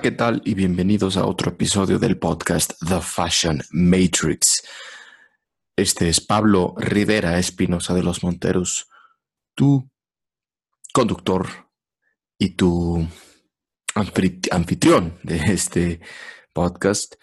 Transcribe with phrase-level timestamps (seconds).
[0.00, 0.42] ¿qué tal?
[0.44, 4.62] Y bienvenidos a otro episodio del podcast The Fashion Matrix.
[5.76, 8.88] Este es Pablo Rivera Espinosa de los Monteros,
[9.56, 9.90] tu
[10.92, 11.48] conductor
[12.38, 13.08] y tu
[13.94, 16.00] anfitrión de este
[16.52, 17.16] podcast.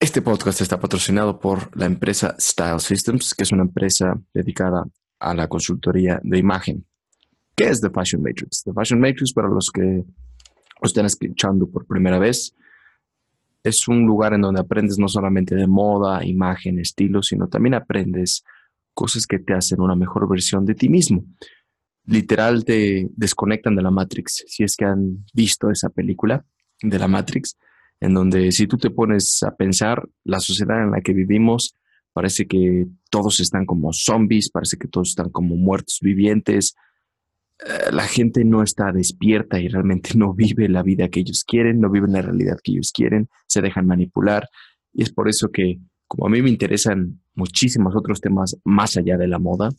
[0.00, 4.84] Este podcast está patrocinado por la empresa Style Systems, que es una empresa dedicada
[5.18, 6.84] a la consultoría de imagen.
[7.56, 8.64] ¿Qué es The Fashion Matrix?
[8.64, 10.04] The Fashion Matrix, para los que
[10.80, 12.54] lo estén escuchando por primera vez,
[13.62, 18.44] es un lugar en donde aprendes no solamente de moda, imagen, estilo, sino también aprendes
[18.94, 21.24] cosas que te hacen una mejor versión de ti mismo.
[22.04, 24.44] Literal te desconectan de la Matrix.
[24.46, 26.44] Si es que han visto esa película
[26.82, 27.56] de la Matrix,
[28.00, 31.74] en donde si tú te pones a pensar, la sociedad en la que vivimos
[32.12, 36.74] parece que todos están como zombies, parece que todos están como muertos vivientes,
[37.90, 41.90] la gente no está despierta y realmente no vive la vida que ellos quieren, no
[41.90, 44.48] viven la realidad que ellos quieren, se dejan manipular.
[44.92, 49.16] Y es por eso que, como a mí me interesan muchísimos otros temas más allá
[49.16, 49.70] de la moda,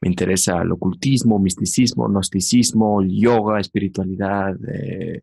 [0.00, 5.22] me interesa el ocultismo, misticismo, gnosticismo, yoga, espiritualidad, eh,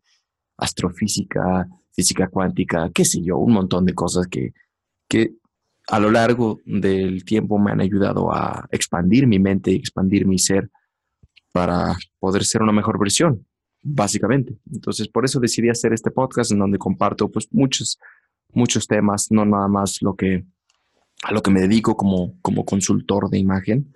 [0.58, 4.52] astrofísica, física cuántica, qué sé yo, un montón de cosas que,
[5.08, 5.32] que
[5.88, 10.38] a lo largo del tiempo me han ayudado a expandir mi mente y expandir mi
[10.38, 10.70] ser
[11.56, 13.46] para poder ser una mejor versión,
[13.80, 14.58] básicamente.
[14.70, 17.98] Entonces, por eso decidí hacer este podcast en donde comparto pues muchos,
[18.52, 20.44] muchos temas, no nada más lo que,
[21.22, 23.90] a lo que me dedico como, como consultor de imagen,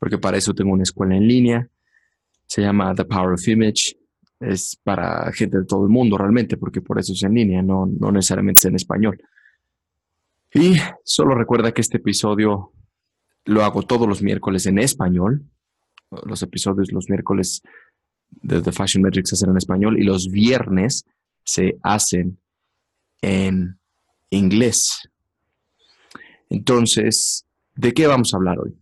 [0.00, 1.68] porque para eso tengo una escuela en línea,
[2.46, 3.98] se llama The Power of Image,
[4.40, 7.84] es para gente de todo el mundo realmente, porque por eso es en línea, no,
[7.84, 9.22] no necesariamente es en español.
[10.54, 12.72] Y solo recuerda que este episodio
[13.44, 15.44] lo hago todos los miércoles en español,
[16.10, 17.62] los episodios los miércoles
[18.30, 21.04] de The Fashion Metrics se hacen en español y los viernes
[21.44, 22.38] se hacen
[23.22, 23.78] en
[24.30, 25.08] inglés.
[26.48, 28.76] Entonces, ¿de qué vamos a hablar hoy?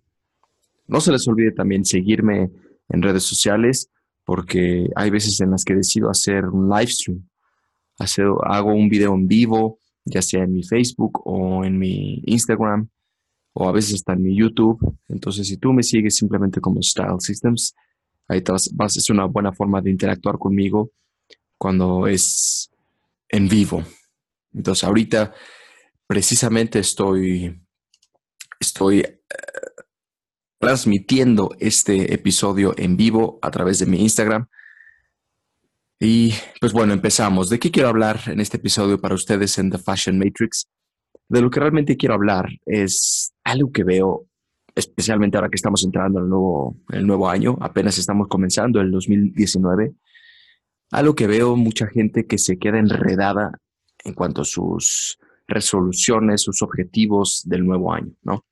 [0.86, 2.50] No se les olvide también seguirme
[2.88, 3.90] en redes sociales
[4.24, 7.28] porque hay veces en las que decido hacer un live stream.
[8.44, 12.88] hago un video en vivo, ya sea en mi Facebook o en mi Instagram
[13.54, 14.78] o a veces está en mi YouTube.
[15.08, 17.74] Entonces, si tú me sigues simplemente como Style Systems,
[18.28, 20.90] ahí te vas, a ser una buena forma de interactuar conmigo
[21.56, 22.70] cuando es
[23.28, 23.82] en vivo.
[24.52, 25.32] Entonces, ahorita
[26.06, 27.62] precisamente estoy,
[28.58, 29.16] estoy eh,
[30.58, 34.48] transmitiendo este episodio en vivo a través de mi Instagram.
[36.00, 37.48] Y pues bueno, empezamos.
[37.50, 40.68] ¿De qué quiero hablar en este episodio para ustedes en The Fashion Matrix?
[41.28, 44.26] De lo que realmente quiero hablar es algo que veo,
[44.74, 48.90] especialmente ahora que estamos entrando en el nuevo, el nuevo año, apenas estamos comenzando el
[48.90, 49.94] 2019,
[50.90, 53.52] algo que veo mucha gente que se queda enredada
[54.04, 58.44] en cuanto a sus resoluciones, sus objetivos del nuevo año, ¿no?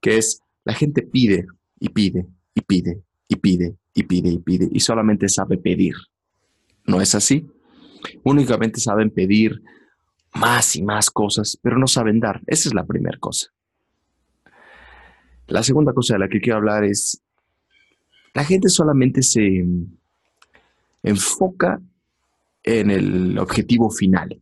[0.00, 1.46] Que es, la gente pide
[1.78, 5.94] y pide y pide y pide y pide y pide y solamente sabe pedir.
[6.86, 7.46] ¿No es así?
[8.24, 9.62] Únicamente saben pedir
[10.34, 12.40] más y más cosas, pero no saben dar.
[12.46, 13.48] Esa es la primera cosa.
[15.46, 17.20] La segunda cosa de la que quiero hablar es,
[18.34, 19.64] la gente solamente se
[21.02, 21.80] enfoca
[22.62, 24.40] en el objetivo final.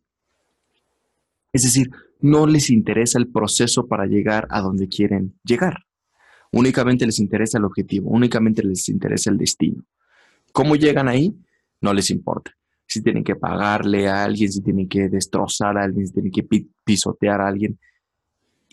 [1.51, 1.89] Es decir,
[2.21, 5.85] no les interesa el proceso para llegar a donde quieren llegar.
[6.51, 9.83] Únicamente les interesa el objetivo, únicamente les interesa el destino.
[10.51, 11.35] ¿Cómo llegan ahí?
[11.81, 12.55] No les importa.
[12.89, 16.47] Si tienen que pagarle a alguien, si tienen que destrozar a alguien, si tienen que
[16.83, 17.79] pisotear a alguien.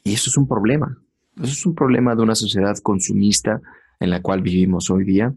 [0.03, 0.97] Y eso es un problema.
[1.37, 3.61] Eso es un problema de una sociedad consumista
[4.01, 5.35] en la cual vivimos hoy día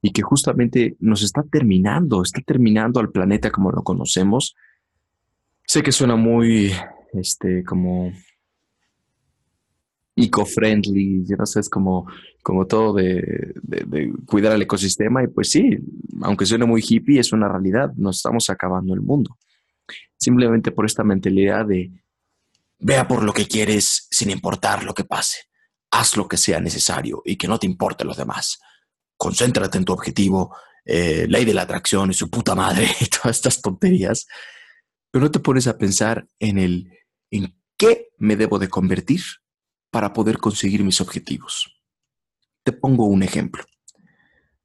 [0.00, 4.54] y que justamente nos está terminando, está terminando al planeta como lo conocemos.
[5.66, 6.72] Sé que suena muy,
[7.14, 8.12] este, como
[10.16, 12.06] eco-friendly, yo no sé, es como,
[12.42, 15.78] como todo de, de, cuidar el ecosistema y pues sí,
[16.24, 19.38] aunque suene muy hippie, es una realidad, nos estamos acabando el mundo.
[20.16, 21.92] Simplemente por esta mentalidad de
[22.78, 25.44] Vea por lo que quieres sin importar lo que pase.
[25.90, 28.58] Haz lo que sea necesario y que no te importe los demás.
[29.16, 30.54] Concéntrate en tu objetivo,
[30.84, 34.26] eh, ley de la atracción y su puta madre y todas estas tonterías.
[35.10, 36.90] Pero no te pones a pensar en el
[37.30, 39.22] en qué me debo de convertir
[39.90, 41.80] para poder conseguir mis objetivos.
[42.64, 43.64] Te pongo un ejemplo.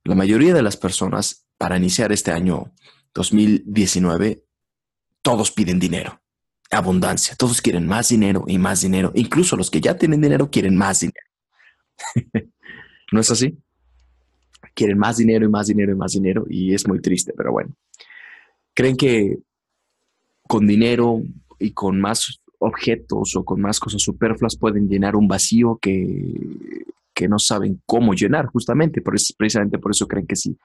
[0.04, 2.72] La mayoría de las personas para iniciar este año
[3.13, 4.44] 2019
[5.22, 6.22] todos piden dinero
[6.72, 7.36] abundancia.
[7.36, 9.12] Todos quieren más dinero y más dinero.
[9.16, 11.25] Incluso los que ya tienen dinero quieren más dinero.
[13.12, 13.57] ¿No es así?
[14.74, 17.74] Quieren más dinero y más dinero y más dinero y es muy triste, pero bueno.
[18.74, 19.40] creen que
[20.48, 21.22] con dinero
[21.60, 26.86] y con más objetos o con más cosas superfluas pueden llenar un vacío que,
[27.19, 30.57] que no saben cómo llenar, justamente, por precisamente por eso creen que si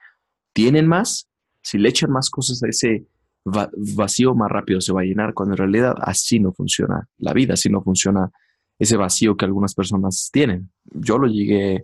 [0.53, 1.27] tienen más,
[1.61, 3.07] si le echan más cosas a ese
[3.43, 7.55] vacío, más rápido se va a llenar, cuando en realidad así no funciona la vida,
[7.55, 8.31] así no funciona
[8.79, 10.71] ese vacío que algunas personas tienen.
[10.85, 11.83] Yo lo llegué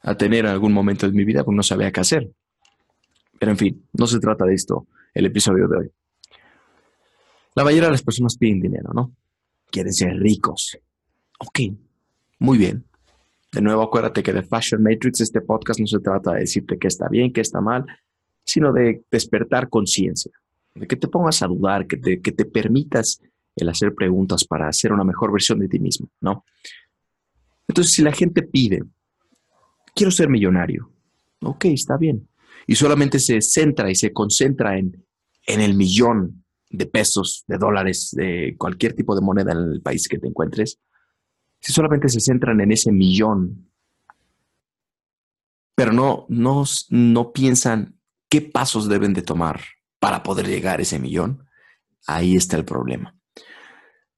[0.00, 2.30] a tener en algún momento de mi vida porque no sabía qué hacer.
[3.38, 5.90] Pero en fin, no se trata de esto el episodio de hoy.
[7.56, 9.12] La mayoría de las personas piden dinero, ¿no?
[9.70, 10.78] Quieren ser ricos.
[11.40, 11.60] Ok,
[12.38, 12.87] muy bien.
[13.50, 16.88] De nuevo, acuérdate que de Fashion Matrix, este podcast no se trata de decirte qué
[16.88, 17.86] está bien, qué está mal,
[18.44, 20.32] sino de despertar conciencia,
[20.74, 23.20] de que te pongas a dudar, que te, que te permitas
[23.56, 26.44] el hacer preguntas para hacer una mejor versión de ti mismo, ¿no?
[27.66, 28.82] Entonces, si la gente pide,
[29.94, 30.90] quiero ser millonario,
[31.40, 32.28] ok, está bien,
[32.66, 35.04] y solamente se centra y se concentra en,
[35.46, 40.06] en el millón de pesos, de dólares, de cualquier tipo de moneda en el país
[40.06, 40.78] que te encuentres,
[41.60, 43.70] si solamente se centran en ese millón,
[45.74, 49.60] pero no, no, no piensan qué pasos deben de tomar
[49.98, 51.46] para poder llegar a ese millón,
[52.06, 53.14] ahí está el problema.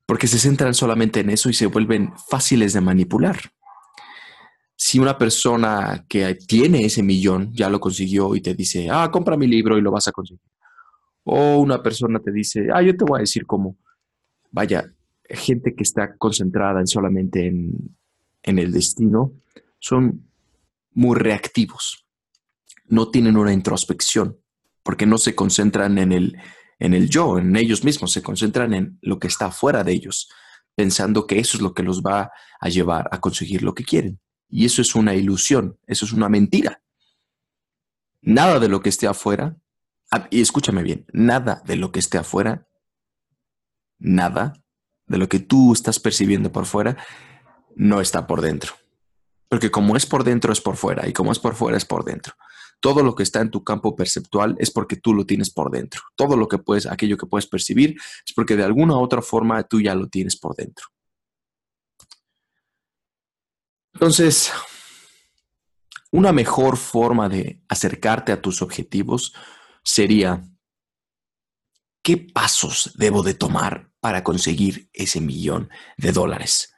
[0.07, 3.39] Porque se centran solamente en eso y se vuelven fáciles de manipular.
[4.75, 9.37] Si una persona que tiene ese millón ya lo consiguió y te dice, ah, compra
[9.37, 10.41] mi libro y lo vas a conseguir
[11.25, 13.77] o una persona te dice, ah, yo te voy a decir cómo.
[14.51, 14.93] Vaya,
[15.31, 17.97] gente que está concentrada en solamente en,
[18.43, 19.33] en el destino,
[19.79, 20.29] son
[20.93, 22.07] muy reactivos.
[22.87, 24.39] No tienen una introspección,
[24.83, 26.37] porque no se concentran en el,
[26.79, 30.29] en el yo, en ellos mismos, se concentran en lo que está fuera de ellos,
[30.75, 34.21] pensando que eso es lo que los va a llevar a conseguir lo que quieren.
[34.49, 36.83] Y eso es una ilusión, eso es una mentira.
[38.23, 39.57] Nada de lo que esté afuera
[40.11, 42.67] Ah, y escúchame bien, nada de lo que esté afuera,
[44.01, 44.55] nada
[45.11, 46.97] de lo que tú estás percibiendo por fuera,
[47.75, 48.75] no está por dentro.
[49.49, 52.05] Porque como es por dentro es por fuera y como es por fuera es por
[52.05, 52.35] dentro.
[52.79, 56.03] Todo lo que está en tu campo perceptual es porque tú lo tienes por dentro.
[56.15, 59.61] Todo lo que puedes, aquello que puedes percibir es porque de alguna u otra forma
[59.65, 60.87] tú ya lo tienes por dentro.
[63.93, 64.53] Entonces,
[66.13, 69.35] una mejor forma de acercarte a tus objetivos
[69.83, 70.45] sería,
[72.11, 76.75] ¿qué pasos debo de tomar para conseguir ese millón de dólares?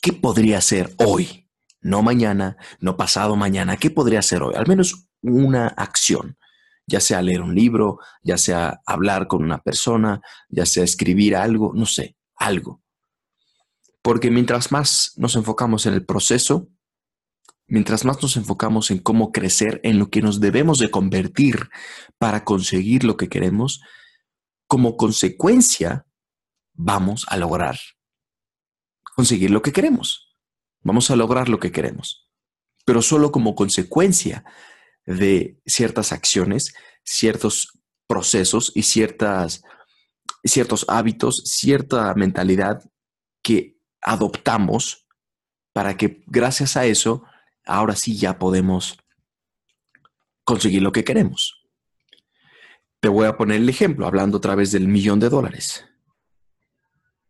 [0.00, 1.50] ¿Qué podría hacer hoy?
[1.80, 3.76] No mañana, no pasado mañana.
[3.78, 4.54] ¿Qué podría hacer hoy?
[4.54, 6.38] Al menos una acción,
[6.86, 11.72] ya sea leer un libro, ya sea hablar con una persona, ya sea escribir algo,
[11.74, 12.80] no sé, algo.
[14.02, 16.68] Porque mientras más nos enfocamos en el proceso,
[17.66, 21.70] mientras más nos enfocamos en cómo crecer, en lo que nos debemos de convertir
[22.18, 23.80] para conseguir lo que queremos,
[24.68, 26.06] como consecuencia
[26.74, 27.78] vamos a lograr
[29.16, 30.36] conseguir lo que queremos.
[30.82, 32.30] Vamos a lograr lo que queremos.
[32.84, 34.44] Pero solo como consecuencia
[35.04, 36.72] de ciertas acciones,
[37.02, 39.62] ciertos procesos y ciertas,
[40.44, 42.80] ciertos hábitos, cierta mentalidad
[43.42, 45.08] que adoptamos
[45.72, 47.24] para que gracias a eso
[47.66, 48.98] ahora sí ya podemos
[50.44, 51.57] conseguir lo que queremos.
[53.00, 55.84] Te voy a poner el ejemplo, hablando otra vez del millón de dólares.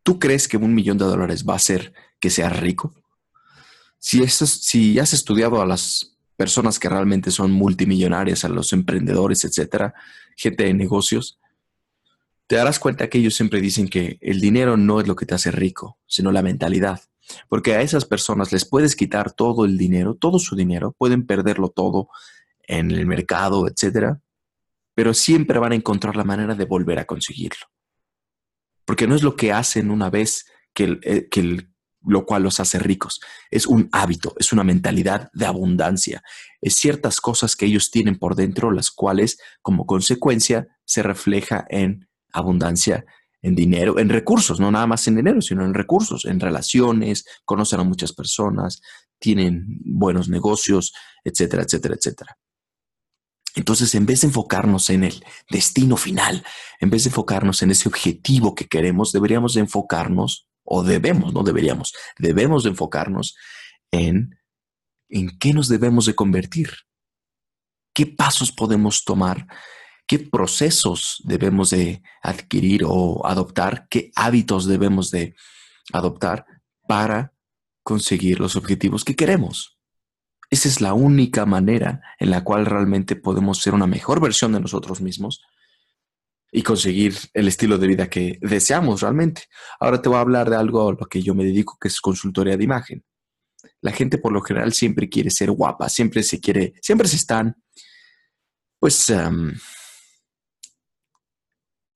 [0.02, 2.94] ¿Tú crees que un millón de dólares va a hacer que seas rico?
[3.98, 9.92] Si, si has estudiado a las personas que realmente son multimillonarias, a los emprendedores, etcétera,
[10.36, 11.38] gente de negocios,
[12.46, 15.34] te darás cuenta que ellos siempre dicen que el dinero no es lo que te
[15.34, 17.02] hace rico, sino la mentalidad.
[17.48, 21.68] Porque a esas personas les puedes quitar todo el dinero, todo su dinero, pueden perderlo
[21.68, 22.08] todo
[22.62, 24.22] en el mercado, etcétera,
[24.98, 27.66] pero siempre van a encontrar la manera de volver a conseguirlo.
[28.84, 31.28] Porque no es lo que hacen una vez que, eh,
[32.04, 33.20] lo cual los hace ricos.
[33.48, 36.24] Es un hábito, es una mentalidad de abundancia.
[36.60, 42.08] Es ciertas cosas que ellos tienen por dentro, las cuales como consecuencia se refleja en
[42.32, 43.04] abundancia
[43.40, 47.78] en dinero, en recursos, no nada más en dinero, sino en recursos, en relaciones, conocen
[47.78, 48.80] a muchas personas,
[49.20, 52.36] tienen buenos negocios, etcétera, etcétera, etcétera.
[53.58, 56.44] Entonces, en vez de enfocarnos en el destino final,
[56.80, 61.42] en vez de enfocarnos en ese objetivo que queremos, deberíamos de enfocarnos, o debemos, no
[61.42, 63.36] deberíamos, debemos de enfocarnos
[63.90, 64.36] en
[65.10, 66.70] en qué nos debemos de convertir,
[67.94, 69.46] qué pasos podemos tomar
[70.08, 75.36] qué procesos debemos de adquirir o adoptar, qué hábitos debemos de
[75.92, 76.46] adoptar
[76.88, 77.34] para
[77.82, 79.77] conseguir los objetivos que queremos.
[80.50, 84.60] Esa es la única manera en la cual realmente podemos ser una mejor versión de
[84.60, 85.42] nosotros mismos
[86.50, 89.44] y conseguir el estilo de vida que deseamos realmente.
[89.78, 92.00] Ahora te voy a hablar de algo a lo que yo me dedico, que es
[92.00, 93.04] consultoría de imagen.
[93.80, 97.56] La gente por lo general siempre quiere ser guapa, siempre se quiere, siempre se están,
[98.78, 99.12] pues,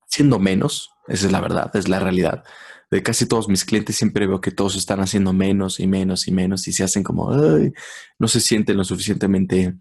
[0.06, 2.44] siendo menos, esa es la verdad, es la realidad.
[2.92, 6.30] De casi todos mis clientes siempre veo que todos están haciendo menos y menos y
[6.30, 7.34] menos y se hacen como,
[8.18, 9.78] no se sienten lo suficientemente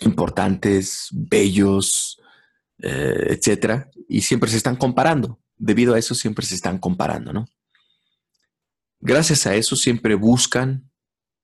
[0.00, 2.20] importantes, bellos,
[2.78, 5.38] eh, etcétera, y siempre se están comparando.
[5.56, 7.46] Debido a eso, siempre se están comparando, ¿no?
[8.98, 10.90] Gracias a eso, siempre buscan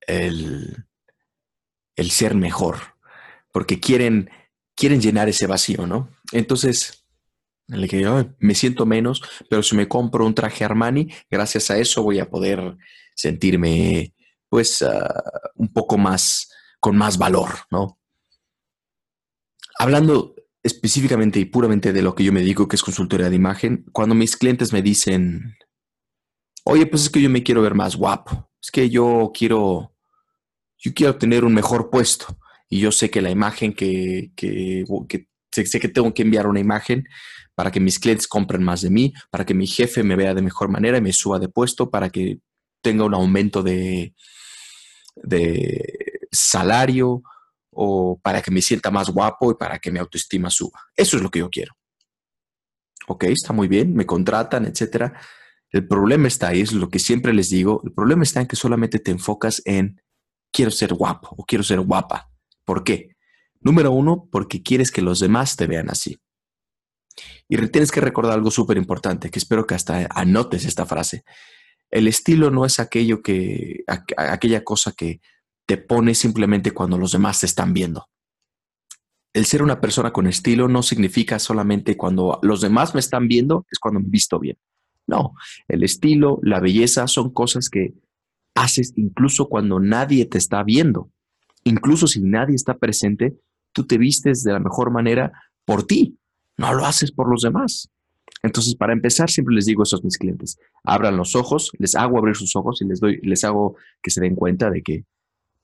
[0.09, 0.87] el,
[1.95, 2.79] el ser mejor,
[3.52, 4.29] porque quieren,
[4.75, 6.11] quieren llenar ese vacío, ¿no?
[6.33, 7.00] Entonces,
[7.89, 12.19] que me siento menos, pero si me compro un traje Armani, gracias a eso voy
[12.19, 12.77] a poder
[13.15, 14.15] sentirme,
[14.49, 15.23] pues, ah,
[15.55, 16.50] un poco más,
[16.81, 17.99] con más valor, ¿no?
[19.79, 23.87] Hablando específicamente y puramente de lo que yo me digo, que es consultoría de imagen,
[23.93, 25.57] cuando mis clientes me dicen,
[26.65, 29.95] oye, pues es que yo me quiero ver más guapo, es que yo quiero,
[30.79, 32.27] yo quiero tener un mejor puesto
[32.69, 34.85] y yo sé que la imagen que, que,
[35.50, 37.07] sé que tengo que enviar una imagen
[37.61, 40.40] para que mis clientes compren más de mí, para que mi jefe me vea de
[40.40, 42.38] mejor manera y me suba de puesto, para que
[42.81, 44.14] tenga un aumento de,
[46.33, 47.23] salario
[47.71, 50.81] o para que me sienta más guapo y para que mi autoestima suba.
[50.97, 51.75] Eso es lo que yo quiero.
[53.09, 55.21] Ok, está muy bien, me contratan, etcétera.
[55.69, 58.57] El problema está ahí, es lo que siempre les digo, el problema está en que
[58.57, 60.00] solamente te enfocas en
[60.50, 62.31] quiero ser guapo o quiero ser guapa.
[62.64, 63.17] ¿Por qué?
[63.61, 66.19] Número uno, porque quieres que los demás te vean así.
[67.50, 71.25] Y tienes que recordar algo súper importante, que espero que hasta anotes esta frase.
[71.90, 73.83] El estilo no es aquello que,
[74.16, 75.21] aquella cosa que
[75.66, 78.07] te pone simplemente cuando los demás te están viendo.
[79.33, 83.66] El ser una persona con estilo no significa solamente cuando los demás me están viendo,
[83.69, 84.57] es cuando me visto bien.
[85.09, 85.35] No,
[85.66, 87.95] el estilo, la belleza son cosas que
[88.54, 91.11] haces incluso cuando nadie te está viendo.
[91.64, 93.35] Incluso si nadie está presente,
[93.73, 95.33] tú te vistes de la mejor manera
[95.64, 96.20] por ti,
[96.61, 97.88] no lo haces por los demás.
[98.43, 102.19] Entonces, para empezar, siempre les digo eso a mis clientes, abran los ojos, les hago
[102.19, 105.05] abrir sus ojos y les doy, les hago que se den cuenta de que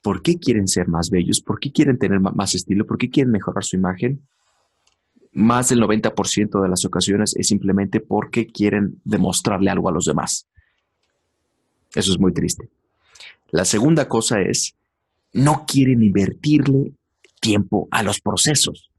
[0.06, 1.40] ¿Por qué quieren ser más bellos?
[1.40, 2.86] ¿Por qué quieren tener más estilo?
[2.86, 4.22] ¿Por qué quieren mejorar su imagen?
[5.32, 10.46] Más del 90% de las ocasiones es simplemente porque quieren demostrarle algo a los demás.
[11.92, 12.68] Eso es muy triste.
[13.50, 14.76] La segunda cosa es,
[15.32, 16.92] no quieren invertirle
[17.40, 18.92] tiempo a los procesos.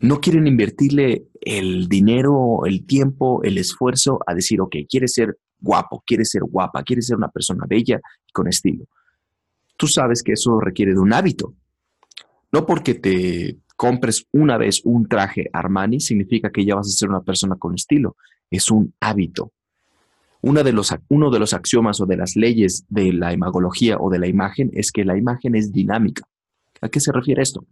[0.00, 6.02] No quieren invertirle el dinero, el tiempo, el esfuerzo a decir, ok, quiere ser guapo,
[6.06, 8.86] quiere ser guapa, quiere ser una persona bella y con estilo
[9.76, 11.54] tú sabes que eso requiere de un hábito.
[12.52, 17.08] No porque te compres una vez un traje Armani significa que ya vas a ser
[17.08, 18.16] una persona con estilo.
[18.50, 19.52] Es un hábito.
[20.42, 24.18] de los, uno de los axiomas o de las leyes de la imagología o de
[24.18, 26.22] la imagen es que la imagen es dinámica.
[26.80, 27.64] ¿A qué se refiere esto?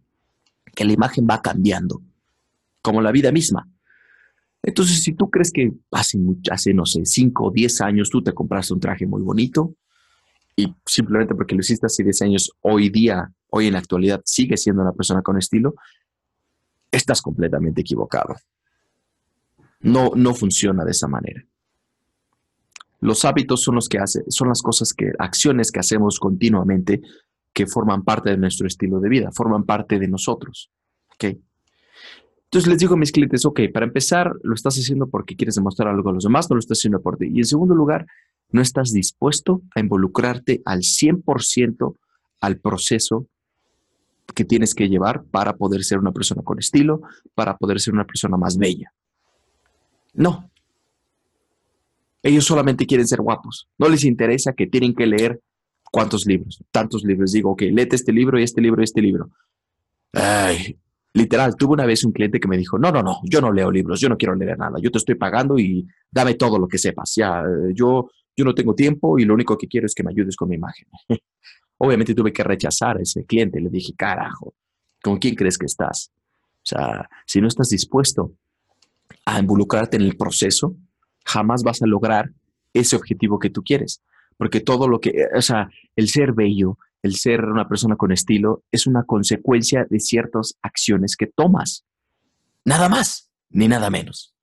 [0.75, 2.01] Que la imagen va cambiando,
[2.83, 3.69] como la vida misma.
[4.63, 6.19] Entonces, si tú crees que hace,
[6.51, 9.75] hace no sé, 5 o 10 años tú te compraste un traje muy bonito,
[10.55, 14.57] y simplemente porque lo hiciste hace 10 años, hoy día, hoy en la actualidad, sigue
[14.57, 15.75] siendo una persona con estilo,
[16.91, 18.37] estás completamente equivocado.
[19.81, 21.43] No, no funciona de esa manera.
[23.01, 27.01] Los hábitos son los que hace, son las cosas que, acciones que hacemos continuamente
[27.53, 30.71] que forman parte de nuestro estilo de vida, forman parte de nosotros.
[31.15, 31.37] ¿ok?
[32.53, 35.89] Entonces les digo a mis clientes, ok, para empezar, lo estás haciendo porque quieres demostrar
[35.89, 37.31] algo a los demás, no lo estás haciendo por ti.
[37.33, 38.07] Y en segundo lugar,
[38.51, 41.97] no estás dispuesto a involucrarte al 100%
[42.43, 43.27] al proceso
[44.35, 47.01] que tienes que llevar para poder ser una persona con estilo,
[47.35, 48.93] para poder ser una persona más bella.
[50.13, 50.51] No.
[52.23, 53.67] Ellos solamente quieren ser guapos.
[53.79, 55.41] No les interesa que tienen que leer
[55.91, 57.33] cuántos libros, tantos libros.
[57.33, 59.31] Digo, ok, léete este libro y este libro y este libro.
[60.13, 60.77] Ay,
[61.15, 63.71] literal, tuve una vez un cliente que me dijo, no, no, no, yo no leo
[63.71, 66.79] libros, yo no quiero leer nada, yo te estoy pagando y dame todo lo que
[66.79, 67.15] sepas.
[67.15, 67.43] Ya,
[67.75, 70.49] yo yo no tengo tiempo y lo único que quiero es que me ayudes con
[70.49, 70.89] mi imagen.
[71.79, 73.61] Obviamente tuve que rechazar a ese cliente.
[73.61, 74.55] Le dije, carajo,
[75.03, 76.11] ¿con quién crees que estás?
[76.59, 78.35] O sea, si no estás dispuesto
[79.25, 80.77] a involucrarte en el proceso,
[81.25, 82.31] jamás vas a lograr
[82.73, 84.03] ese objetivo que tú quieres.
[84.37, 88.65] Porque todo lo que, o sea, el ser bello, el ser una persona con estilo,
[88.71, 91.85] es una consecuencia de ciertas acciones que tomas.
[92.65, 94.35] Nada más, ni nada menos.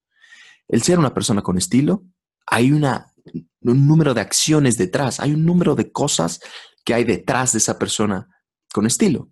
[0.67, 2.03] El ser una persona con estilo,
[2.45, 2.85] hay un
[3.61, 6.41] número de acciones detrás, hay un número de cosas
[6.83, 8.27] que hay detrás de esa persona
[8.73, 9.29] con estilo,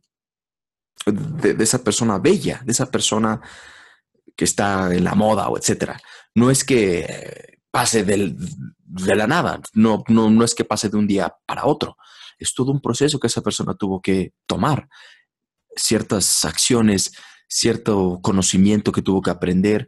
[1.05, 3.41] de, esa persona bella, de esa persona
[4.35, 5.99] que está en la moda o etcétera.
[6.33, 8.03] No es que pase
[8.87, 11.97] de la nada, no, no, no es que pase de un día para otro.
[12.39, 14.87] Es todo un proceso que esa persona tuvo que tomar,
[15.75, 17.13] ciertas acciones,
[17.47, 19.87] cierto conocimiento que tuvo que aprender,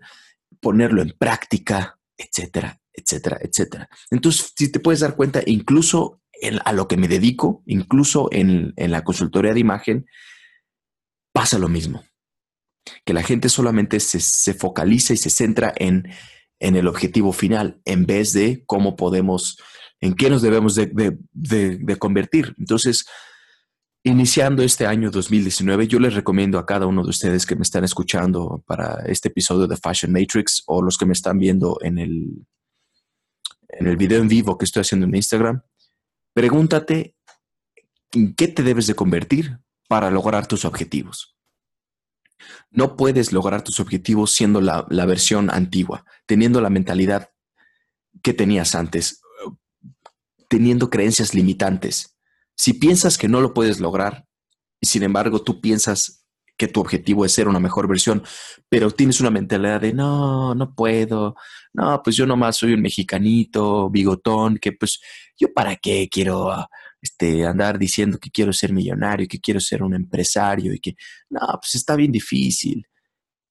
[0.59, 3.89] ponerlo en práctica, etcétera, etcétera, etcétera.
[4.11, 6.21] Entonces, si te puedes dar cuenta, incluso
[6.63, 10.05] a lo que me dedico, incluso en, la consultoría de imagen,
[11.33, 12.03] pasa lo mismo.
[13.05, 16.09] Que la gente solamente se, focaliza y se centra en,
[16.59, 19.57] el objetivo final en vez de cómo podemos,
[20.01, 22.55] en qué nos debemos de convertir.
[22.57, 23.05] Entonces,
[24.03, 27.83] Iniciando este año 2019, yo les recomiendo a cada uno de ustedes que me están
[27.83, 32.47] escuchando para este episodio de Fashion Matrix o los que me están viendo en el,
[33.67, 35.63] en el video en vivo que estoy haciendo en Instagram,
[36.33, 37.17] pregúntate
[38.13, 41.37] en qué te debes de convertir para lograr tus objetivos.
[42.71, 47.29] No puedes lograr tus objetivos siendo la, versión antigua, teniendo la mentalidad
[48.21, 49.21] que tenías antes,
[50.47, 52.17] teniendo creencias limitantes.
[52.55, 54.25] Si piensas que no lo puedes lograr
[54.81, 56.25] y sin embargo tú piensas
[56.57, 58.21] que tu objetivo es ser una mejor versión,
[58.67, 61.35] pero tienes una mentalidad de no, no puedo,
[61.71, 64.99] no, pues yo nomás soy un mexicanito, bigotón, que pues
[65.37, 66.51] yo para qué quiero
[67.01, 70.95] este, andar diciendo que quiero ser millonario, que quiero ser un empresario y que
[71.29, 72.85] no, pues está bien difícil.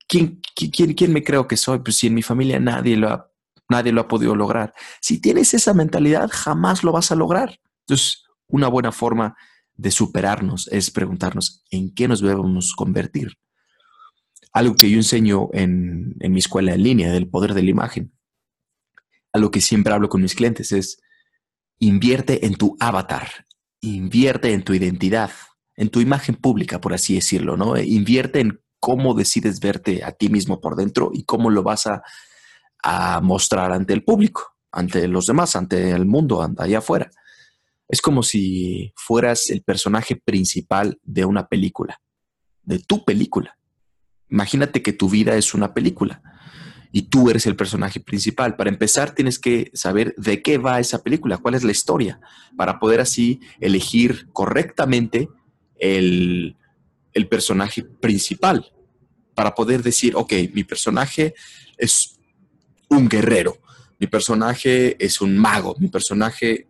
[0.07, 1.81] ¿Quién, quién, quién me creo que soy?
[1.81, 3.31] Pues si en mi familia nadie lo, ha,
[3.69, 4.75] nadie lo ha podido lograr.
[5.01, 7.61] Si tienes esa mentalidad, jamás lo vas a lograr.
[7.87, 9.37] Entonces, una buena forma
[9.75, 13.39] de superarnos es preguntarnos en qué nos debemos convertir.
[14.53, 18.13] Algo que yo enseño en, mi escuela en línea del poder de la imagen.
[19.33, 21.01] Algo que siempre hablo con mis clientes es
[21.79, 23.47] invierte en tu avatar,
[23.81, 25.31] invierte en tu identidad,
[25.77, 27.77] en tu imagen pública, por así decirlo, ¿no?
[27.79, 32.03] Invierte en cómo decides verte a ti mismo por dentro y cómo lo vas a,
[32.83, 37.11] a mostrar ante el público, ante los demás, ante el mundo, allá afuera.
[37.89, 42.01] Es como si fueras el personaje principal de una película,
[42.63, 43.57] de tu película.
[44.29, 46.23] Imagínate que tu vida es una película
[46.93, 48.57] y tú eres el personaje principal.
[48.57, 52.21] Para empezar, tienes que saber de qué va esa película, cuál es la historia,
[52.57, 55.29] para poder así elegir correctamente
[55.79, 56.57] el,
[57.29, 58.71] personaje principal,
[59.35, 61.35] para poder decir, ok, mi personaje
[61.77, 62.17] es
[62.89, 63.59] un guerrero,
[63.99, 66.69] mi personaje es un mago, mi personaje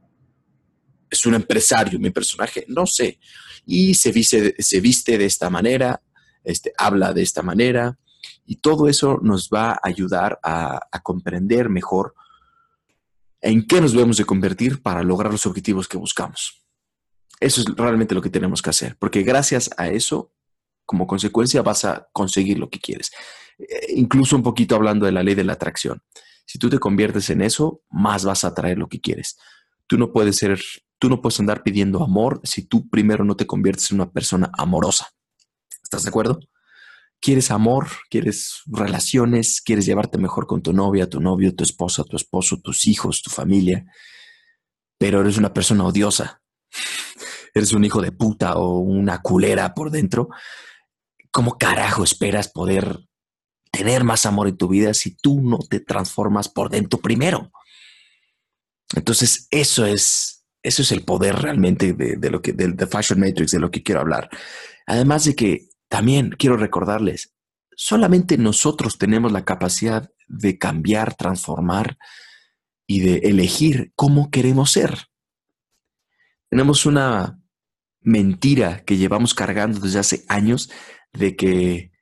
[1.11, 3.19] es un empresario, mi personaje, no sé.
[3.67, 6.01] Y se viste, se viste de esta manera,
[6.43, 7.99] este, habla de esta manera,
[8.49, 12.15] y todo eso nos va a ayudar a, comprender mejor
[13.41, 16.65] en qué nos debemos de convertir para lograr los objetivos que buscamos.
[17.39, 20.33] Eso es realmente lo que tenemos que hacer, porque gracias a eso,
[20.85, 23.13] como consecuencia, vas a conseguir lo que quieres.
[23.59, 26.03] Eh, incluso un poquito hablando de la ley de la atracción.
[26.47, 29.39] Si tú te conviertes en eso, más vas a atraer lo que quieres.
[29.87, 30.59] Tú no puedes ser
[30.99, 34.51] Tú no puedes andar pidiendo amor si tú primero no te conviertes en una persona
[34.55, 35.07] amorosa.
[35.83, 36.41] ¿Estás de acuerdo?
[37.21, 42.17] Quieres amor, quieres relaciones, quieres llevarte mejor con tu novia, tu novio, tu esposa, tu
[42.17, 43.87] esposo, tus hijos, tu familia,
[44.99, 46.43] pero eres una persona odiosa.
[47.55, 50.29] Eres un hijo de puta o una culera por dentro.
[51.31, 53.01] ¿Cómo carajo esperas poder
[53.73, 57.51] tener más amor en tu vida si tú no te transformas por dentro primero?
[58.95, 63.53] Entonces, eso es eso es el poder realmente de, lo que, del de Fashion Matrix,
[63.53, 64.29] de lo que quiero hablar.
[64.87, 67.35] Además de que también quiero recordarles,
[67.75, 71.99] solamente nosotros tenemos la capacidad de cambiar, transformar
[72.87, 75.09] y de elegir cómo queremos ser.
[76.51, 77.41] Tenemos una
[78.01, 80.71] mentira que llevamos cargando desde hace años
[81.13, 81.93] de que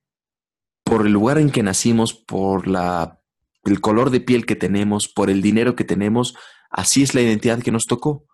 [0.84, 3.20] por el lugar en que nacimos, por la,
[3.64, 6.36] el color de piel que tenemos, por el dinero que tenemos,
[6.70, 8.24] así es la identidad que nos tocó.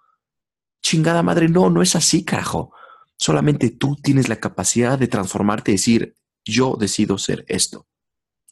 [0.82, 2.74] Chingada madre, no, no es así, carajo.
[3.22, 7.86] Solamente tú tienes la capacidad de transformarte y decir, yo decido ser esto.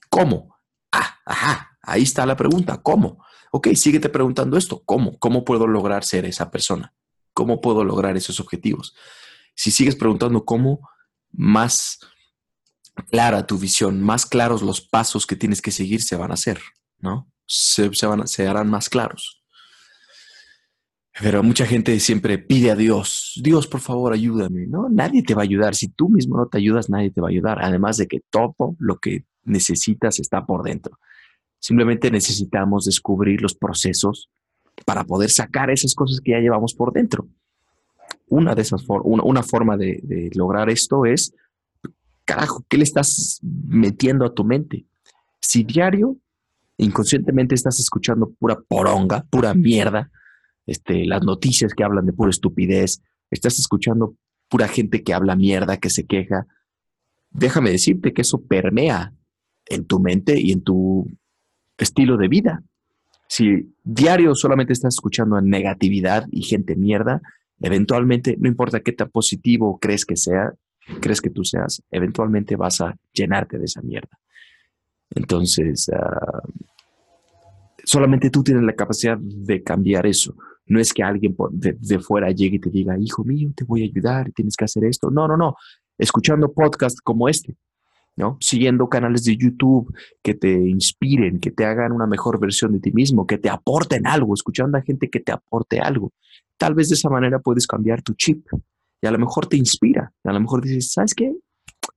[0.09, 0.55] ¿Cómo?
[0.93, 3.25] Ah, ajá, ahí está la pregunta, ¿cómo?
[3.51, 5.19] Ok, síguete preguntando esto, ¿cómo?
[5.19, 6.95] ¿Cómo puedo lograr ser esa persona?
[7.33, 8.95] ¿Cómo puedo lograr esos objetivos?
[9.57, 10.89] Si sigues preguntando cómo,
[11.33, 11.99] más
[13.11, 16.61] clara tu visión, más claros los pasos que tienes que seguir se van a hacer,
[17.01, 17.29] ¿no?
[17.45, 19.40] Se, van, se harán más claros.
[21.19, 24.67] Pero mucha gente siempre pide a Dios, Dios, por favor, ayúdame.
[24.67, 25.75] No, nadie te va a ayudar.
[25.75, 27.59] Si tú mismo no te ayudas, nadie te va a ayudar.
[27.63, 30.99] Además de que todo lo que necesitas está por dentro.
[31.59, 34.31] Simplemente necesitamos descubrir los procesos
[34.87, 37.29] para poder sacar esas cosas que ya llevamos por dentro.
[38.29, 41.35] Una de esas una, una forma de, de lograr esto es,
[42.25, 44.87] carajo, ¿qué le estás metiendo a tu mente?
[45.41, 46.17] Si diario,
[46.79, 50.11] inconscientemente estás escuchando pura poronga, pura mierda,
[50.71, 54.15] este, las noticias que hablan de pura estupidez, estás escuchando
[54.49, 56.47] pura gente que habla mierda, que se queja,
[57.31, 59.13] déjame decirte que eso permea
[59.67, 61.11] en tu mente y en tu
[61.77, 62.63] estilo de vida.
[63.27, 67.21] Si diario solamente estás escuchando negatividad y gente mierda,
[67.61, 70.53] eventualmente, no importa qué tan positivo crees que sea,
[71.01, 74.21] crees que tú seas, eventualmente vas a llenarte de esa mierda.
[75.17, 76.43] Entonces, ah,
[77.83, 80.37] solamente tú tienes la capacidad de cambiar eso.
[80.71, 83.87] No es que alguien de, fuera llegue y te diga, hijo mío, te voy a
[83.87, 85.11] ayudar, tienes que hacer esto.
[85.11, 85.57] No, no, no.
[85.99, 87.57] Escuchando podcasts como este,
[88.15, 88.37] ¿no?
[88.41, 92.93] Siguiendo canales de YouTube que te inspiren, que te hagan una mejor versión de ti
[92.93, 96.13] mismo, que te aporten algo, escuchando a gente que te aporte algo.
[96.57, 98.47] Tal vez de esa manera puedes cambiar tu chip
[99.03, 101.35] y a lo mejor te inspira, a lo mejor dices, ¿sabes qué?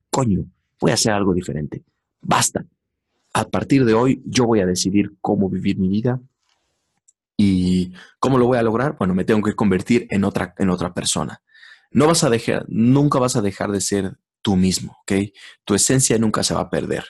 [0.10, 0.46] Coño,
[0.82, 1.84] voy a hacer algo diferente.
[2.24, 2.66] Basta.
[3.36, 6.20] A partir de hoy yo voy a decidir cómo vivir mi vida
[7.38, 8.96] y cómo lo voy a lograr.
[8.98, 11.42] Bueno, me tengo que convertir en otra, en otra persona.
[11.92, 15.14] No vas a dejar, nunca vas a dejar de ser tú mismo, ¿ok?
[15.64, 17.06] Tu esencia nunca se va a perder,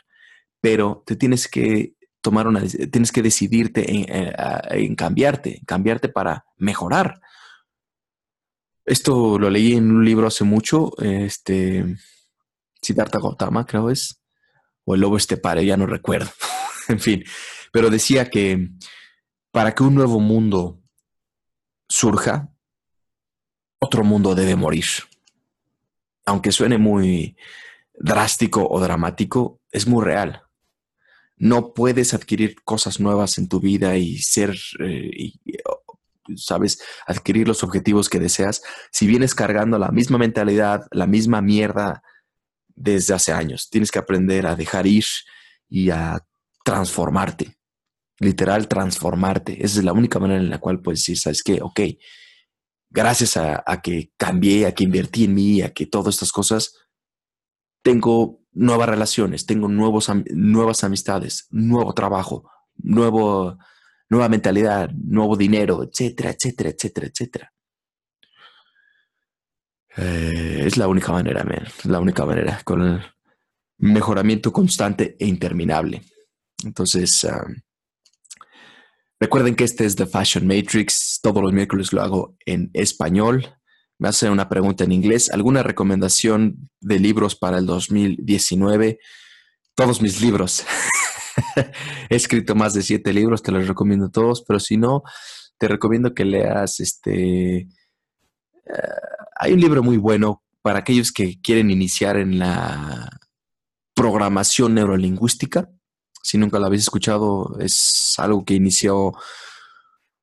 [0.61, 7.19] pero te tienes que tomar una, tienes que decidirte en, eh, cambiarte, cambiarte para mejorar.
[8.85, 11.97] Esto lo leí en un libro hace mucho, este,
[12.81, 14.21] Siddhartha Gautama, creo es,
[14.85, 16.29] o el lobo estepare, ya no recuerdo,
[16.87, 17.23] en fin,
[17.71, 18.69] pero decía que
[19.53, 20.81] para que un nuevo mundo
[21.87, 22.53] surja,
[23.79, 24.83] otro mundo debe morir
[26.25, 27.35] aunque suene muy
[27.93, 30.43] drástico o dramático, es muy real.
[31.37, 35.33] No puedes adquirir cosas nuevas en tu vida y ser, eh,
[36.35, 38.61] sabes, adquirir los objetivos que deseas
[38.91, 42.03] si vienes cargando la misma mentalidad, la misma mierda
[42.75, 43.69] desde hace años.
[43.69, 45.05] Tienes que aprender a dejar ir
[45.69, 46.23] y a
[46.63, 47.57] transformarte.
[48.23, 49.63] Literal, transformarte.
[49.65, 51.59] Esa es la única manera en la cual puedes decir, ¿sabes qué?
[51.61, 51.81] Ok,
[52.89, 56.73] gracias a, que cambié, a que invertí en mí, a que todas estas cosas,
[57.81, 63.57] tengo nuevas relaciones, tengo nuevos, nuevas amistades, nuevo trabajo, nuevo,
[64.09, 67.53] nueva mentalidad, nuevo dinero, etcétera, etcétera, etcétera, etcétera.
[69.97, 73.01] Eh, es la única manera, man, la única manera, con el
[73.79, 76.03] mejoramiento constante e interminable.
[76.63, 77.27] Entonces,
[79.23, 81.21] Recuerden que este es The Fashion Matrix.
[81.23, 83.55] Todos los miércoles lo hago en español.
[83.97, 85.31] Me hacen una pregunta en inglés.
[85.31, 88.99] ¿Alguna recomendación de libros para el 2019?
[89.75, 90.65] Todos mis libros.
[92.09, 95.03] He escrito más de siete libros, te los recomiendo todos, pero si no,
[95.57, 97.59] te recomiendo que leas este...
[97.59, 97.69] Eh,
[99.39, 103.07] hay un libro muy bueno para aquellos que quieren iniciar en la
[103.95, 105.69] programación neurolingüística
[106.23, 109.13] si nunca lo habéis escuchado, es algo que inició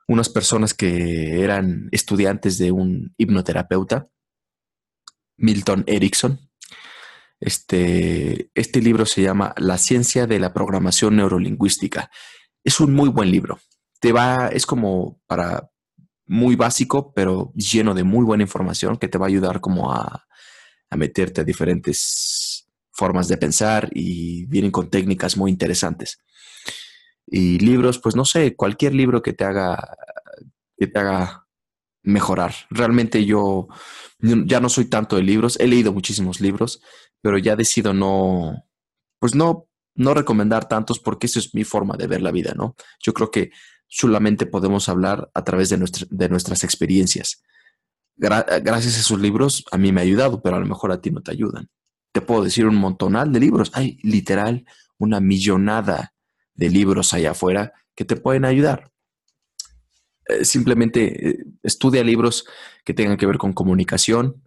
[0.08, 4.08] unas personas que eran estudiantes de un hipnoterapeuta,
[5.36, 6.40] Milton Erickson.
[7.38, 12.10] Este, este libro se llama La ciencia de la programación neurolingüística.
[12.64, 13.60] Es un muy buen libro.
[14.00, 15.70] Te va, es como para
[16.26, 20.26] muy básico, pero lleno de muy buena información que te va a ayudar como a,
[20.88, 22.69] a meterte a diferentes
[23.00, 26.18] formas de pensar y vienen con técnicas muy interesantes.
[27.26, 29.96] Y libros, pues no sé, cualquier libro que te haga,
[30.76, 31.46] que te haga
[32.02, 32.52] mejorar.
[32.68, 33.68] Realmente yo
[34.20, 36.82] ya no soy tanto de libros, he leído muchísimos libros,
[37.22, 38.66] pero ya decido no,
[39.18, 42.74] pues no, no recomendar tantos porque esa es mi forma de ver la vida, ¿no?
[43.02, 43.50] Yo creo que
[43.88, 45.78] solamente podemos hablar a través de,
[46.10, 47.42] de nuestras experiencias.
[48.16, 51.10] gracias a esos libros a mí me ha ayudado, pero a lo mejor a ti
[51.10, 51.70] no te ayudan
[52.12, 53.70] te puedo decir un montonal de libros.
[53.74, 54.64] Hay literal
[54.98, 56.14] una millonada
[56.54, 58.90] de libros allá afuera que te pueden ayudar.
[60.26, 62.46] Eh, simplemente eh, estudia libros
[62.84, 64.42] que tengan que ver con comunicación,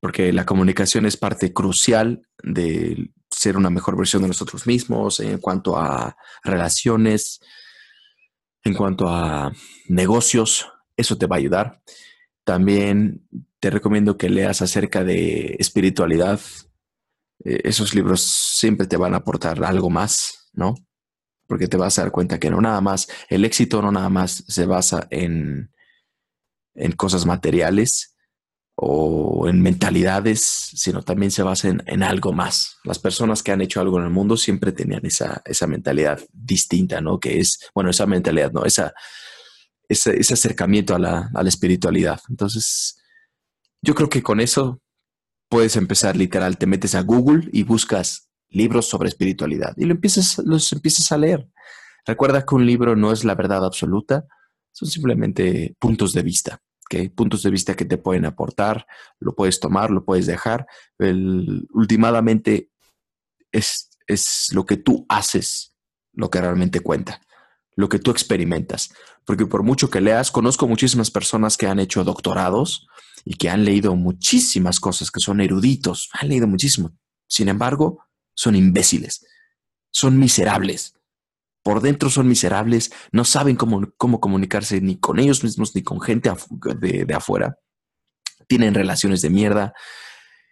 [0.00, 5.38] porque la comunicación es parte crucial de ser una mejor versión de nosotros mismos en
[5.38, 7.40] cuanto a relaciones,
[8.64, 9.52] en cuanto a
[9.88, 10.68] negocios.
[10.96, 11.82] Eso te va a ayudar.
[12.44, 13.26] También
[13.60, 16.40] te recomiendo que leas acerca de espiritualidad,
[17.44, 20.74] eh, esos libros siempre te van a aportar algo más, ¿no?
[21.46, 24.44] Porque te vas a dar cuenta que no nada más, el éxito no nada más
[24.46, 25.72] se basa en,
[26.74, 28.16] en cosas materiales
[28.82, 32.78] o en mentalidades, sino también se basa en, algo más.
[32.84, 37.00] Las personas que han hecho algo en el mundo siempre tenían esa, esa mentalidad distinta,
[37.02, 37.20] ¿no?
[37.20, 38.64] Que es, bueno, esa mentalidad, ¿no?
[38.64, 38.94] Esa,
[39.86, 42.20] ese, ese acercamiento a la, a la espiritualidad.
[42.30, 43.02] Entonces,
[43.82, 44.80] yo creo que con eso
[45.50, 50.38] puedes empezar literal, te metes a Google y buscas libros sobre espiritualidad y lo empiezas,
[50.38, 51.46] los empiezas a leer.
[52.06, 54.26] Recuerda que un libro no es la verdad absoluta,
[54.72, 56.62] son simplemente puntos de vista,
[57.14, 58.86] puntos de vista que te pueden aportar,
[59.18, 60.66] lo puedes tomar, lo puedes dejar.
[60.98, 62.70] El, últimamente
[63.52, 65.70] es, es lo que tú haces
[66.12, 67.20] lo que realmente cuenta,
[67.76, 68.92] lo que tú experimentas.
[69.24, 72.86] Porque por mucho que leas, conozco muchísimas personas que han hecho doctorados
[73.24, 76.96] y que han leído muchísimas cosas, que son eruditos, han leído muchísimo.
[77.26, 78.04] Sin embargo,
[78.34, 79.26] son imbéciles,
[79.90, 80.94] son miserables.
[81.62, 86.00] Por dentro son miserables, no saben cómo, cómo comunicarse ni con ellos mismos ni con
[86.00, 86.32] gente
[86.78, 87.58] de, de afuera.
[88.48, 89.74] Tienen relaciones de mierda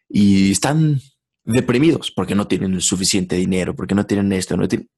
[0.09, 1.01] y están
[1.45, 4.89] deprimidos porque no tienen suficiente dinero, porque no tienen esto, no tienen...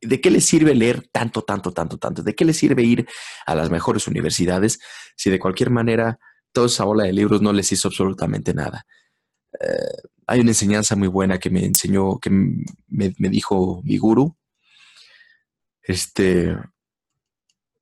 [0.00, 2.22] ¿De qué les sirve leer tanto, tanto, tanto, tanto?
[2.22, 3.08] ¿De qué les sirve ir
[3.44, 4.78] a las mejores universidades
[5.16, 6.20] si de cualquier manera
[6.52, 8.86] toda esa ola de libros no les hizo absolutamente nada?
[9.60, 14.36] Eh, hay una enseñanza muy buena que me enseñó, que me, dijo mi guru.
[15.82, 16.54] Este,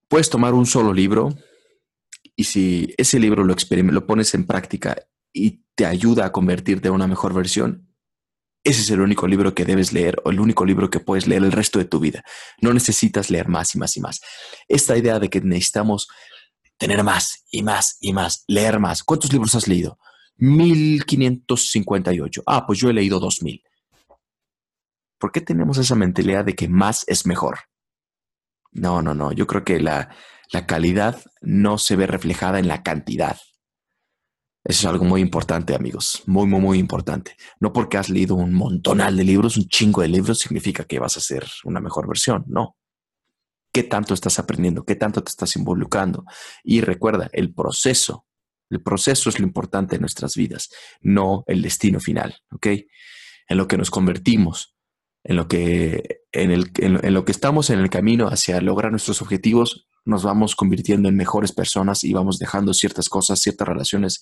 [0.09, 1.37] puedes tomar un solo libro
[2.37, 4.97] y si ese libro lo, lo pones en práctica
[5.33, 7.87] y te ayuda a convertirte en una mejor versión,
[8.63, 11.45] ese es el único libro que debes leer o el único libro que puedes leer
[11.45, 12.25] el resto de tu vida.
[12.61, 14.21] No necesitas leer más y más y más.
[14.67, 16.09] Esta idea de que necesitamos
[16.79, 19.03] tener más y más y más, leer más.
[19.03, 19.99] ¿Cuántos libros has leído?
[20.37, 22.43] 1558.
[22.47, 23.63] Ah, pues yo he leído 2000.
[25.19, 27.61] ¿Por qué tenemos esa mentalidad de que más es mejor?
[28.73, 29.33] No, no, no.
[29.33, 30.15] Yo creo que la,
[30.53, 33.39] la calidad no se ve reflejada en la cantidad.
[34.63, 36.23] Eso es algo muy importante, amigos.
[36.27, 37.37] Muy, muy, muy importante.
[37.61, 41.17] No porque has leído un montonal de libros, un chingo de libros, significa que vas
[41.17, 42.45] a ser una mejor versión.
[42.49, 42.77] No.
[43.77, 44.87] ¿Qué tanto estás aprendiendo?
[44.87, 46.25] ¿Qué tanto te estás involucrando?
[46.65, 48.25] Y recuerda, el proceso
[48.71, 50.71] el proceso es lo importante en nuestras vidas,
[51.03, 52.69] no el destino final, ¿ok?
[53.49, 54.75] En lo que nos convertimos,
[55.25, 59.87] en lo que, en, en, lo que estamos en el camino hacia lograr nuestros objetivos,
[60.07, 64.21] nos vamos convirtiendo en mejores personas y vamos dejando ciertas cosas, ciertas relaciones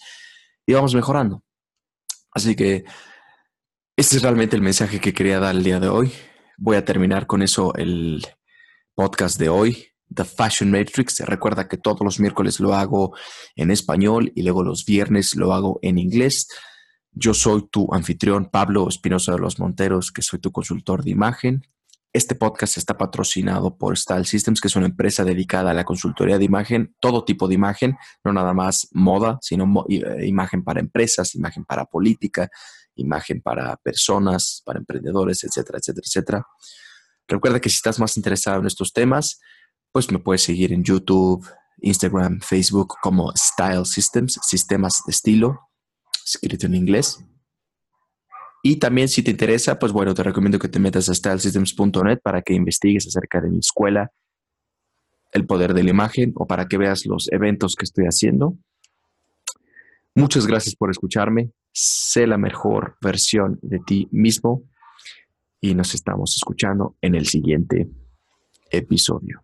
[0.66, 1.44] y vamos mejorando.
[2.32, 2.84] Así que
[3.96, 6.12] este es realmente el mensaje que quería dar el día de hoy.
[6.58, 8.26] Voy a terminar con eso el
[8.94, 9.86] podcast de hoy.
[10.14, 11.20] The Fashion Matrix.
[11.20, 13.16] Recuerda que todos los miércoles lo hago
[13.56, 16.48] en español y luego los viernes lo hago en inglés.
[17.10, 21.66] Yo soy tu anfitrión Pablo Espinosa de los Monteros, que soy tu consultor de imagen.
[22.12, 26.38] Este podcast está patrocinado por Style Systems, que es una empresa dedicada a la consultoría
[26.38, 31.34] de imagen, todo tipo de imagen, no nada más moda, sino eh, imagen para empresas,
[31.34, 32.48] imagen para política,
[32.94, 36.46] imagen para personas, para emprendedores, etcétera, etcétera, etcétera.
[37.28, 39.40] Recuerda que si estás más interesado en estos temas,
[39.92, 41.46] pues me puedes seguir en YouTube,
[41.78, 45.70] Instagram, Facebook como Style Systems, sistemas de estilo,
[46.24, 47.24] escrito en inglés.
[48.62, 52.42] Y también si te interesa, pues bueno, te recomiendo que te metas a stylesystems.net para
[52.42, 54.10] que investigues acerca de mi escuela,
[55.32, 58.56] el poder de la imagen o para que veas los eventos que estoy haciendo.
[60.14, 61.50] Muchas gracias por escucharme.
[61.72, 64.62] Sé la mejor versión de ti mismo
[65.64, 67.88] y nos estamos escuchando en el siguiente
[68.70, 69.43] episodio.